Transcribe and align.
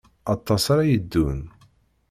Aṭas 0.33 0.63
ara 0.73 0.89
yeddun. 0.91 1.39